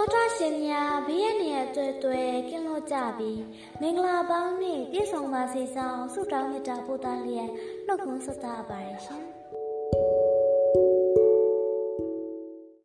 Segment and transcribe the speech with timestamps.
[0.00, 3.42] သောတာရှင်များဘေးရနေရတွေ့တွေ့ကင်းလို့ကြပြီး
[3.80, 7.50] မင်္ဂလာပေါင်းနဲ့ပြည့်စုံပါစေဆောင်ဆုတောင်းမေတ္တာပို့သလျက်
[7.86, 9.37] နှုတ်ခွန်းဆက်တာပါတယ်ရှင်